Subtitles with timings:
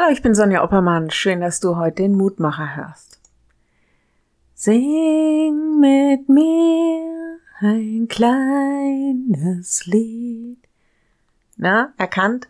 [0.00, 1.10] Hallo, ich bin Sonja Oppermann.
[1.10, 3.20] Schön, dass du heute den Mutmacher hörst.
[4.54, 10.56] Sing mit mir ein kleines Lied.
[11.58, 12.48] Na, erkannt?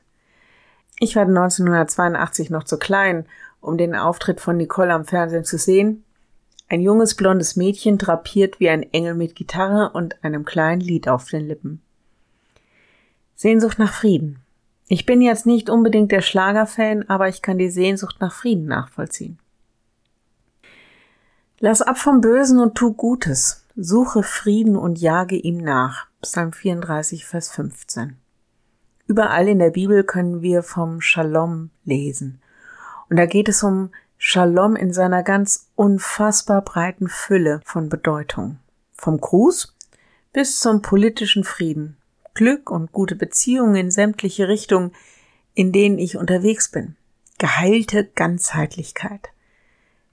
[1.01, 3.27] Ich war 1982 noch zu klein,
[3.61, 6.05] um den Auftritt von Nicole am Fernsehen zu sehen.
[6.69, 11.29] Ein junges blondes Mädchen drapiert wie ein Engel mit Gitarre und einem kleinen Lied auf
[11.29, 11.83] den Lippen.
[13.35, 14.39] Sehnsucht nach Frieden.
[14.93, 19.39] Ich bin jetzt nicht unbedingt der Schlagerfan, aber ich kann die Sehnsucht nach Frieden nachvollziehen.
[21.61, 23.65] Lass ab vom Bösen und tu Gutes.
[23.77, 26.09] Suche Frieden und jage ihm nach.
[26.23, 28.17] Psalm 34, Vers 15.
[29.07, 32.43] Überall in der Bibel können wir vom Shalom lesen.
[33.09, 38.59] Und da geht es um Shalom in seiner ganz unfassbar breiten Fülle von Bedeutung.
[38.95, 39.77] Vom Gruß
[40.33, 41.97] bis zum politischen Frieden,
[42.35, 44.93] Glück und gute Beziehungen in sämtliche Richtungen,
[45.55, 46.97] in denen ich unterwegs bin.
[47.39, 49.29] Geheilte Ganzheitlichkeit.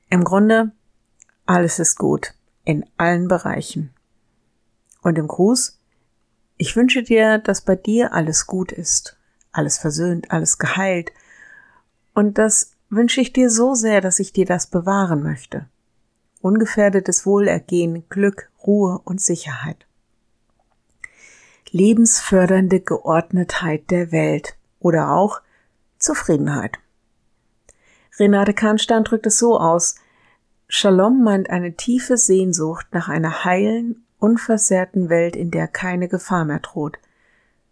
[0.09, 0.71] Im Grunde,
[1.45, 3.91] alles ist gut in allen Bereichen.
[5.01, 5.79] Und im Gruß,
[6.57, 9.17] ich wünsche dir, dass bei dir alles gut ist,
[9.51, 11.11] alles versöhnt, alles geheilt.
[12.13, 15.69] Und das wünsche ich dir so sehr, dass ich dir das bewahren möchte.
[16.41, 19.86] Ungefährdetes Wohlergehen, Glück, Ruhe und Sicherheit
[21.73, 25.41] lebensfördernde Geordnetheit der Welt oder auch
[25.97, 26.79] Zufriedenheit.
[28.19, 29.95] Renate Kahnstein drückt es so aus,
[30.69, 36.59] Shalom meint eine tiefe Sehnsucht nach einer heilen, unversehrten Welt, in der keine Gefahr mehr
[36.59, 36.99] droht.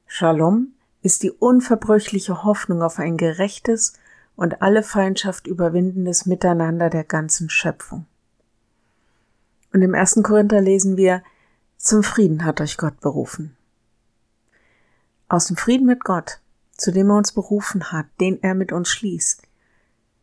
[0.07, 3.93] Shalom ist die unverbrüchliche Hoffnung auf ein gerechtes
[4.37, 8.05] und alle Feindschaft überwindendes Miteinander der ganzen Schöpfung.
[9.73, 11.21] Und im ersten Korinther lesen wir,
[11.77, 13.57] zum Frieden hat euch Gott berufen.
[15.27, 16.39] Aus dem Frieden mit Gott,
[16.77, 19.41] zu dem er uns berufen hat, den er mit uns schließt,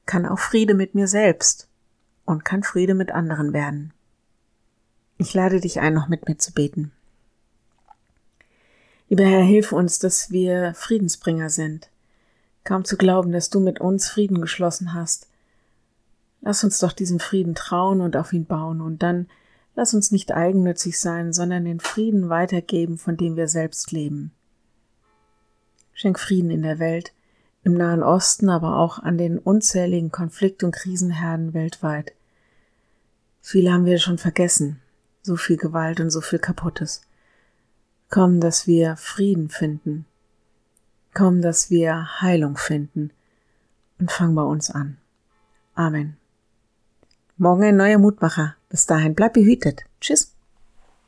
[0.06, 1.69] kann auch Friede mit mir selbst
[2.25, 3.92] und kann Friede mit anderen werden.
[5.19, 6.92] Ich lade dich ein, noch mit mir zu beten.
[9.08, 11.91] Lieber Herr, hilf uns, dass wir Friedensbringer sind.
[12.64, 15.29] Kaum zu glauben, dass du mit uns Frieden geschlossen hast.
[16.41, 19.29] Lass uns doch diesem Frieden trauen und auf ihn bauen und dann
[19.74, 24.33] lass uns nicht eigennützig sein, sondern den Frieden weitergeben, von dem wir selbst leben.
[26.02, 27.13] Schenk Frieden in der Welt,
[27.63, 32.13] im Nahen Osten, aber auch an den unzähligen Konflikt- und Krisenherden weltweit.
[33.40, 34.80] Viele haben wir schon vergessen,
[35.23, 37.02] so viel Gewalt und so viel Kaputtes.
[38.11, 40.05] Komm, dass wir Frieden finden.
[41.14, 43.12] Komm, dass wir Heilung finden.
[44.01, 44.96] Und fang bei uns an.
[45.77, 46.17] Amen.
[47.36, 48.57] Morgen ein neuer Mutmacher.
[48.68, 49.85] Bis dahin bleib behütet.
[50.01, 50.32] Tschüss.